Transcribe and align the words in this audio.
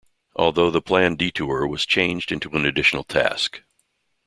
Although 0.35 0.71
the 0.71 0.81
planned 0.81 1.19
Detour 1.19 1.67
was 1.67 1.85
changed 1.85 2.31
into 2.31 2.49
an 2.55 2.65
additional 2.65 3.03
task. 3.03 3.61